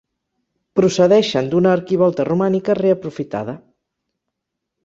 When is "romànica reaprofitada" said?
2.31-3.57